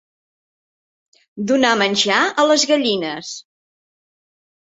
Donar 1.51 1.73
menjar 1.81 2.21
a 2.29 2.47
les 2.53 2.65
gallines. 2.71 3.35